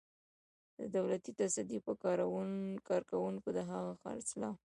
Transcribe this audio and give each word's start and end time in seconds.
د 0.79 0.81
دولتي 0.95 1.31
تصدۍ 1.39 1.79
په 1.85 1.91
کارکوونکو 2.87 3.49
د 3.57 3.59
هغه 3.71 3.93
خرڅلاو. 4.01 4.53